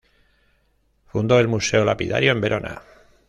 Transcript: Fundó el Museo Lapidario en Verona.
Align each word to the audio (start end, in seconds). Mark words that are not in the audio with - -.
Fundó 1.05 1.37
el 1.39 1.47
Museo 1.47 1.85
Lapidario 1.85 2.31
en 2.31 2.41
Verona. 2.41 2.81